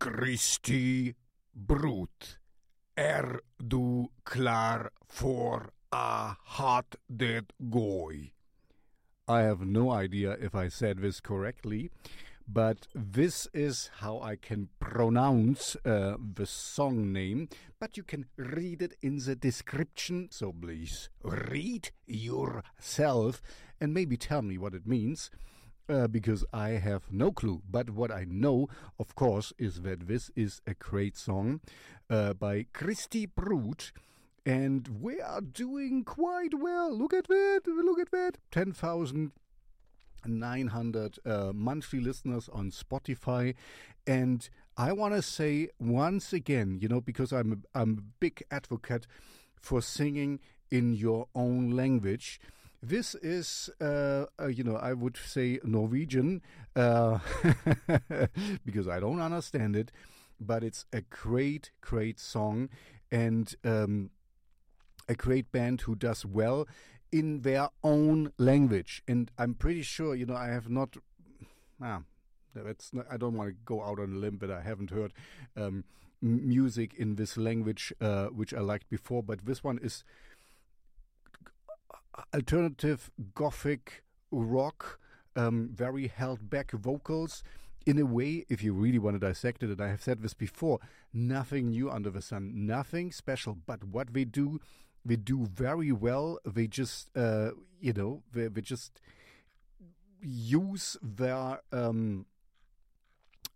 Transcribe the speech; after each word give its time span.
Kristi 0.00 1.14
Brud, 1.54 2.38
er 2.98 3.40
du 3.58 4.08
klar 4.24 4.88
for 5.04 5.74
a 5.92 6.34
hot 6.56 6.96
dead 7.14 7.52
goy. 7.70 8.32
I 9.28 9.42
have 9.42 9.60
no 9.60 9.90
idea 9.90 10.38
if 10.40 10.54
I 10.54 10.68
said 10.68 11.00
this 11.00 11.20
correctly, 11.20 11.90
but 12.48 12.86
this 12.94 13.46
is 13.52 13.90
how 13.98 14.20
I 14.20 14.36
can 14.36 14.70
pronounce 14.78 15.76
uh, 15.84 16.16
the 16.18 16.46
song 16.46 17.12
name. 17.12 17.50
But 17.78 17.98
you 17.98 18.02
can 18.02 18.24
read 18.38 18.80
it 18.80 18.96
in 19.02 19.18
the 19.18 19.36
description, 19.36 20.28
so 20.30 20.50
please 20.50 21.10
read 21.22 21.90
yourself 22.06 23.42
and 23.78 23.92
maybe 23.92 24.16
tell 24.16 24.40
me 24.40 24.56
what 24.56 24.74
it 24.74 24.86
means. 24.86 25.30
Uh, 25.90 26.06
because 26.06 26.44
I 26.52 26.68
have 26.70 27.10
no 27.10 27.32
clue. 27.32 27.62
But 27.68 27.90
what 27.90 28.12
I 28.12 28.24
know, 28.28 28.68
of 29.00 29.16
course, 29.16 29.52
is 29.58 29.82
that 29.82 30.06
this 30.06 30.30
is 30.36 30.62
a 30.64 30.74
great 30.74 31.16
song 31.16 31.60
uh, 32.08 32.34
by 32.34 32.66
Kristi 32.72 33.28
Brud. 33.34 33.90
And 34.46 35.02
we 35.02 35.20
are 35.20 35.40
doing 35.40 36.04
quite 36.04 36.54
well. 36.54 36.96
Look 36.96 37.12
at 37.12 37.26
that. 37.26 37.62
Look 37.66 37.98
at 37.98 38.12
that. 38.12 38.38
10,900 38.52 41.18
uh, 41.26 41.52
monthly 41.52 41.98
listeners 41.98 42.48
on 42.52 42.70
Spotify. 42.70 43.56
And 44.06 44.48
I 44.76 44.92
want 44.92 45.14
to 45.14 45.22
say 45.22 45.70
once 45.80 46.32
again, 46.32 46.78
you 46.80 46.86
know, 46.86 47.00
because 47.00 47.32
I'm 47.32 47.52
a, 47.52 47.56
I'm 47.80 47.98
a 47.98 48.02
big 48.20 48.44
advocate 48.52 49.08
for 49.56 49.82
singing 49.82 50.38
in 50.70 50.94
your 50.94 51.26
own 51.34 51.70
language. 51.70 52.38
This 52.82 53.14
is, 53.16 53.68
uh, 53.80 54.24
uh, 54.40 54.46
you 54.46 54.64
know, 54.64 54.76
I 54.76 54.94
would 54.94 55.18
say 55.18 55.58
Norwegian 55.62 56.40
uh, 56.74 57.18
because 58.64 58.88
I 58.88 58.98
don't 59.00 59.20
understand 59.20 59.76
it, 59.76 59.92
but 60.40 60.64
it's 60.64 60.86
a 60.90 61.02
great, 61.02 61.72
great 61.82 62.18
song 62.18 62.70
and 63.10 63.54
um, 63.64 64.10
a 65.08 65.14
great 65.14 65.52
band 65.52 65.82
who 65.82 65.94
does 65.94 66.24
well 66.24 66.66
in 67.12 67.42
their 67.42 67.68
own 67.84 68.32
language. 68.38 69.02
And 69.06 69.30
I'm 69.36 69.54
pretty 69.54 69.82
sure, 69.82 70.14
you 70.14 70.24
know, 70.24 70.36
I 70.36 70.48
have 70.48 70.70
not. 70.70 70.96
Ah, 71.82 72.02
that's 72.54 72.94
not, 72.94 73.04
I 73.10 73.18
don't 73.18 73.34
want 73.34 73.50
to 73.50 73.56
go 73.64 73.82
out 73.82 73.98
on 73.98 74.14
a 74.14 74.18
limb 74.18 74.38
that 74.38 74.50
I 74.50 74.62
haven't 74.62 74.90
heard 74.90 75.12
um, 75.54 75.84
music 76.22 76.94
in 76.94 77.16
this 77.16 77.36
language 77.36 77.92
uh, 78.00 78.26
which 78.26 78.54
I 78.54 78.60
liked 78.60 78.88
before, 78.88 79.22
but 79.22 79.44
this 79.44 79.62
one 79.62 79.78
is 79.82 80.02
alternative 82.34 83.10
gothic 83.34 84.04
rock, 84.30 84.98
um, 85.36 85.70
very 85.72 86.08
held 86.08 86.50
back 86.50 86.72
vocals. 86.72 87.42
In 87.86 87.98
a 87.98 88.04
way, 88.04 88.44
if 88.48 88.62
you 88.62 88.74
really 88.74 88.98
want 88.98 89.18
to 89.18 89.26
dissect 89.26 89.62
it, 89.62 89.70
and 89.70 89.80
I 89.80 89.88
have 89.88 90.02
said 90.02 90.22
this 90.22 90.34
before, 90.34 90.80
nothing 91.14 91.70
new 91.70 91.90
under 91.90 92.10
the 92.10 92.20
sun, 92.20 92.66
nothing 92.66 93.10
special. 93.10 93.56
But 93.66 93.84
what 93.84 94.12
they 94.12 94.24
do, 94.24 94.60
they 95.04 95.16
do 95.16 95.46
very 95.46 95.90
well. 95.90 96.38
They 96.44 96.66
just, 96.66 97.08
uh, 97.16 97.52
you 97.80 97.94
know, 97.94 98.22
they, 98.32 98.48
they 98.48 98.60
just 98.60 99.00
use 100.22 100.98
their 101.02 101.60
um, 101.72 102.26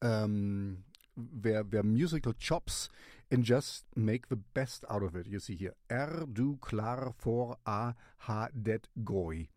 um, 0.00 0.84
their 1.16 1.62
their 1.62 1.82
musical 1.82 2.32
chops 2.32 2.88
and 3.34 3.42
just 3.42 3.84
make 3.96 4.28
the 4.28 4.36
best 4.36 4.84
out 4.88 5.02
of 5.02 5.16
it. 5.16 5.26
You 5.26 5.40
see 5.40 5.56
here, 5.56 5.74
er 5.90 6.24
du 6.32 6.56
klar 6.60 7.12
for 7.18 7.56
a 7.66 7.94
ha 8.18 8.48
det 8.54 8.86
goy. 9.04 9.48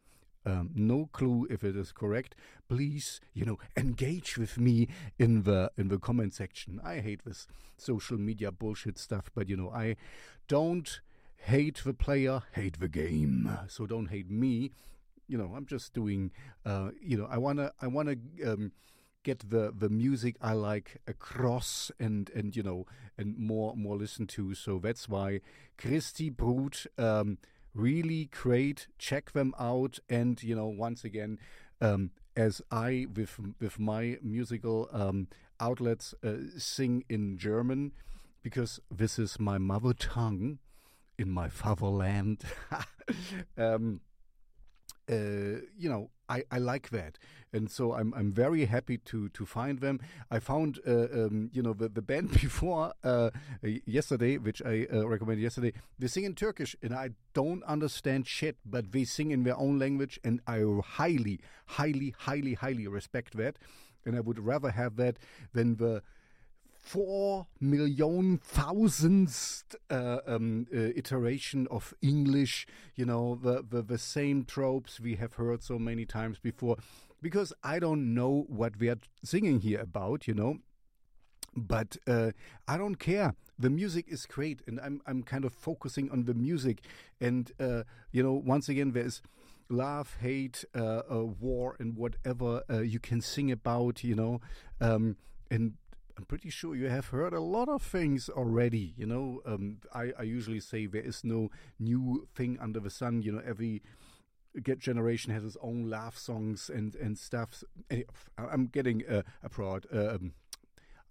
Um, 0.47 0.71
no 0.73 1.09
clue 1.11 1.45
if 1.51 1.63
it 1.63 1.75
is 1.75 1.91
correct. 1.91 2.33
Please, 2.67 3.21
you 3.35 3.45
know, 3.45 3.59
engage 3.77 4.35
with 4.35 4.57
me 4.57 4.87
in 5.19 5.43
the 5.43 5.71
in 5.77 5.89
the 5.89 5.99
comment 5.99 6.33
section. 6.33 6.81
I 6.83 7.01
hate 7.01 7.23
this 7.23 7.47
social 7.77 8.17
media 8.17 8.51
bullshit 8.51 8.97
stuff, 8.97 9.29
but 9.35 9.47
you 9.47 9.55
know, 9.55 9.69
I 9.69 9.95
don't 10.47 10.99
hate 11.35 11.83
the 11.85 11.93
player, 11.93 12.41
hate 12.53 12.79
the 12.79 12.87
game. 12.87 13.59
So 13.67 13.85
don't 13.85 14.07
hate 14.07 14.31
me. 14.31 14.71
You 15.27 15.37
know, 15.37 15.53
I'm 15.55 15.67
just 15.67 15.93
doing. 15.93 16.31
Uh, 16.65 16.89
you 16.99 17.15
know, 17.15 17.27
I 17.29 17.37
wanna 17.37 17.73
I 17.79 17.87
wanna. 17.87 18.15
Um, 18.43 18.71
get 19.27 19.49
the 19.49 19.73
the 19.77 19.89
music 19.89 20.35
I 20.41 20.53
like 20.53 21.01
across 21.05 21.91
and 21.99 22.29
and 22.33 22.55
you 22.55 22.63
know 22.63 22.85
and 23.17 23.37
more 23.37 23.75
more 23.75 23.97
listen 23.97 24.25
to. 24.27 24.53
So 24.53 24.79
that's 24.79 25.09
why 25.09 25.41
Kristi 25.77 26.29
Brud. 26.35 26.77
Um, 26.97 27.37
really 27.73 28.29
great. 28.31 28.87
Check 28.97 29.31
them 29.33 29.53
out, 29.59 29.99
and 30.09 30.41
you 30.41 30.55
know, 30.55 30.67
once 30.67 31.03
again, 31.03 31.39
um, 31.81 32.11
as 32.35 32.61
I 32.71 33.07
with 33.13 33.39
with 33.59 33.79
my 33.79 34.17
musical 34.21 34.89
um, 34.91 35.27
outlets 35.59 36.15
uh, 36.23 36.57
sing 36.57 37.03
in 37.09 37.37
German, 37.37 37.91
because 38.41 38.79
this 38.89 39.19
is 39.19 39.39
my 39.39 39.57
mother 39.57 39.93
tongue 39.93 40.59
in 41.17 41.29
my 41.29 41.49
fatherland. 41.49 42.43
um, 43.57 44.01
uh, 45.09 45.61
you 45.77 45.89
know, 45.89 46.09
I, 46.29 46.43
I 46.51 46.57
like 46.57 46.89
that, 46.89 47.17
and 47.53 47.71
so 47.71 47.93
I'm 47.93 48.13
I'm 48.13 48.31
very 48.33 48.65
happy 48.65 48.97
to 48.97 49.29
to 49.29 49.45
find 49.45 49.79
them. 49.79 50.01
I 50.29 50.39
found 50.39 50.79
uh, 50.85 51.07
um, 51.13 51.49
you 51.53 51.61
know 51.61 51.73
the, 51.73 51.87
the 51.87 52.01
band 52.01 52.31
before 52.41 52.93
uh, 53.03 53.29
yesterday, 53.61 54.37
which 54.37 54.61
I 54.61 54.87
uh, 54.91 55.07
recommended 55.07 55.41
yesterday. 55.41 55.73
They 55.97 56.07
sing 56.07 56.25
in 56.25 56.35
Turkish, 56.35 56.75
and 56.81 56.93
I 56.93 57.11
don't 57.33 57.63
understand 57.63 58.27
shit, 58.27 58.57
but 58.65 58.91
they 58.91 59.05
sing 59.05 59.31
in 59.31 59.43
their 59.43 59.57
own 59.57 59.79
language, 59.79 60.19
and 60.23 60.41
I 60.45 60.63
highly, 60.83 61.39
highly, 61.67 62.13
highly, 62.17 62.55
highly 62.55 62.87
respect 62.87 63.37
that, 63.37 63.55
and 64.05 64.15
I 64.15 64.19
would 64.19 64.39
rather 64.39 64.71
have 64.71 64.97
that 64.97 65.17
than 65.53 65.77
the 65.77 66.03
four 66.87 67.47
million 67.59 68.37
thousandth 68.37 69.75
uh, 69.89 70.19
um, 70.25 70.67
uh, 70.73 70.77
iteration 70.95 71.67
of 71.69 71.93
English, 72.01 72.65
you 72.95 73.05
know, 73.05 73.37
the, 73.41 73.63
the, 73.69 73.81
the 73.81 73.97
same 73.97 74.45
tropes 74.45 74.99
we 74.99 75.15
have 75.15 75.33
heard 75.33 75.61
so 75.61 75.77
many 75.77 76.05
times 76.05 76.39
before, 76.39 76.77
because 77.21 77.51
I 77.61 77.79
don't 77.79 78.13
know 78.13 78.45
what 78.47 78.79
we 78.79 78.87
are 78.89 78.99
singing 79.21 79.59
here 79.59 79.81
about, 79.81 80.27
you 80.27 80.33
know. 80.33 80.59
But 81.55 81.97
uh, 82.07 82.31
I 82.67 82.77
don't 82.77 82.95
care. 82.95 83.33
The 83.59 83.69
music 83.69 84.05
is 84.07 84.25
great, 84.25 84.61
and 84.67 84.79
I'm 84.79 85.01
I'm 85.07 85.23
kind 85.23 85.43
of 85.43 85.53
focusing 85.53 86.11
on 86.11 86.25
the 86.25 86.35
music. 86.35 86.81
And 87.19 87.51
uh, 87.59 87.83
you 88.11 88.21
know, 88.21 88.33
once 88.33 88.69
again, 88.69 88.91
there's 88.91 89.21
love, 89.67 90.17
hate, 90.21 90.63
uh, 90.75 91.01
war, 91.41 91.75
and 91.79 91.97
whatever 91.97 92.61
uh, 92.69 92.81
you 92.81 92.99
can 92.99 93.21
sing 93.21 93.51
about. 93.51 94.03
You 94.03 94.15
know, 94.15 94.41
um, 94.79 95.17
and 95.49 95.73
I'm 96.17 96.25
pretty 96.25 96.49
sure 96.49 96.75
you 96.75 96.89
have 96.89 97.07
heard 97.07 97.33
a 97.33 97.39
lot 97.39 97.69
of 97.69 97.83
things 97.83 98.27
already. 98.27 98.93
You 98.97 99.05
know, 99.05 99.41
um, 99.45 99.77
I, 99.93 100.13
I 100.17 100.23
usually 100.23 100.59
say 100.59 100.87
there 100.87 101.01
is 101.01 101.23
no 101.23 101.49
new 101.79 102.27
thing 102.35 102.57
under 102.59 102.79
the 102.79 102.89
sun. 102.89 103.21
You 103.21 103.33
know, 103.33 103.41
every 103.45 103.83
get 104.63 104.79
generation 104.79 105.31
has 105.31 105.43
its 105.43 105.57
own 105.61 105.89
laugh 105.89 106.17
songs 106.17 106.71
and 106.73 106.95
and 106.95 107.17
stuff. 107.17 107.63
I'm 108.37 108.65
getting 108.65 109.03
uh, 109.07 109.21
abroad. 109.43 109.85
Um, 109.91 110.33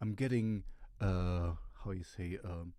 I'm 0.01 0.15
getting 0.15 0.65
uh, 1.01 1.53
how 1.85 1.93
you 1.93 2.05
say. 2.05 2.39
Um, 2.45 2.75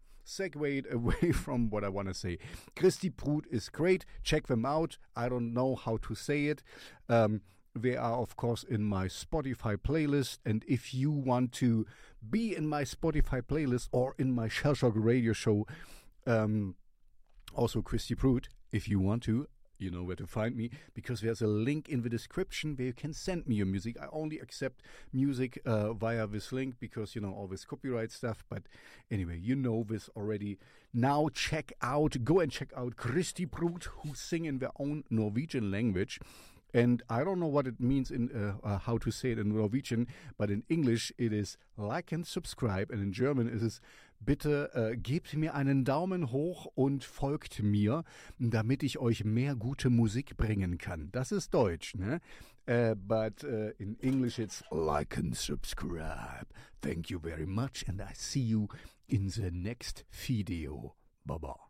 away 0.91 1.31
from 1.31 1.69
what 1.69 1.85
I 1.85 1.89
want 1.89 2.09
to 2.09 2.13
say. 2.13 2.38
Kristi 2.75 3.15
Brud 3.15 3.45
is 3.49 3.69
great. 3.69 4.05
Check 4.23 4.47
them 4.47 4.65
out. 4.65 4.97
I 5.15 5.29
don't 5.29 5.53
know 5.53 5.75
how 5.75 5.97
to 5.97 6.15
say 6.15 6.47
it. 6.47 6.61
Um, 7.07 7.41
they 7.77 7.95
are, 7.95 8.17
of 8.17 8.35
course, 8.35 8.63
in 8.63 8.83
my 8.83 9.07
Spotify 9.07 9.77
playlist. 9.77 10.39
And 10.45 10.63
if 10.67 10.93
you 10.93 11.11
want 11.11 11.51
to 11.53 11.85
be 12.29 12.55
in 12.55 12.67
my 12.67 12.83
Spotify 12.83 13.41
playlist 13.41 13.89
or 13.91 14.15
in 14.17 14.33
my 14.33 14.47
Shell 14.47 14.75
Shock 14.75 14.93
radio 14.95 15.33
show, 15.33 15.65
um, 16.25 16.75
also 17.55 17.81
Kristi 17.81 18.17
Brud, 18.17 18.47
if 18.71 18.88
you 18.88 18.99
want 18.99 19.23
to, 19.23 19.47
you 19.79 19.91
know 19.91 20.03
where 20.03 20.15
to 20.15 20.25
find 20.25 20.55
me 20.55 20.71
because 20.93 21.21
there's 21.21 21.41
a 21.41 21.47
link 21.47 21.88
in 21.88 22.01
the 22.01 22.09
description 22.09 22.75
where 22.75 22.88
you 22.88 22.93
can 22.93 23.13
send 23.13 23.47
me 23.47 23.55
your 23.55 23.65
music. 23.65 23.95
I 24.01 24.07
only 24.11 24.39
accept 24.39 24.81
music 25.13 25.59
uh, 25.65 25.94
via 25.94 26.27
this 26.27 26.51
link 26.51 26.75
because 26.79 27.15
you 27.15 27.21
know 27.21 27.31
all 27.31 27.47
this 27.47 27.65
copyright 27.65 28.11
stuff. 28.11 28.44
But 28.50 28.63
anyway, 29.12 29.39
you 29.39 29.56
know 29.56 29.85
this 29.88 30.09
already. 30.15 30.57
Now 30.94 31.29
check 31.33 31.74
out, 31.81 32.24
go 32.24 32.39
and 32.39 32.51
check 32.51 32.69
out 32.75 32.95
Kristi 32.95 33.50
Brud, 33.50 33.83
who 33.83 34.15
sing 34.15 34.45
in 34.45 34.59
their 34.59 34.71
own 34.79 35.03
Norwegian 35.09 35.71
language. 35.71 36.19
And 36.73 37.01
I 37.09 37.23
don't 37.23 37.39
know 37.39 37.47
what 37.47 37.65
it 37.65 37.79
means 37.79 38.11
in 38.11 38.29
uh, 38.31 38.65
uh, 38.65 38.79
how 38.79 38.97
to 38.99 39.11
say 39.11 39.31
it 39.31 39.39
in 39.39 39.49
Norwegian, 39.49 40.07
but 40.37 40.49
in 40.49 40.63
English 40.69 41.13
it 41.17 41.31
is 41.31 41.57
like 41.77 42.11
and 42.11 42.27
subscribe, 42.27 42.91
and 42.91 43.01
in 43.01 43.13
German 43.13 43.47
is 43.47 43.63
es 43.63 43.81
bitte 44.19 44.71
äh, 44.73 44.97
gebt 44.97 45.35
mir 45.35 45.53
einen 45.53 45.85
Daumen 45.85 46.31
hoch 46.31 46.65
und 46.75 47.03
folgt 47.03 47.61
mir, 47.61 48.03
damit 48.39 48.83
ich 48.83 48.97
euch 48.99 49.23
mehr 49.23 49.55
gute 49.55 49.89
Musik 49.89 50.37
bringen 50.37 50.77
kann. 50.77 51.09
Das 51.11 51.31
ist 51.31 51.53
Deutsch, 51.53 51.95
ne? 51.95 52.19
Uh, 52.69 52.95
but 52.95 53.45
uh, 53.45 53.71
in 53.79 53.95
English 54.01 54.39
it's 54.39 54.61
like 54.71 55.17
and 55.17 55.37
subscribe. 55.37 56.47
Thank 56.81 57.09
you 57.09 57.17
very 57.17 57.45
much, 57.45 57.85
and 57.87 58.01
I 58.01 58.13
see 58.13 58.41
you 58.41 58.67
in 59.07 59.29
the 59.29 59.51
next 59.51 60.03
video. 60.11 60.95
Bye 61.25 61.37
bye. 61.37 61.66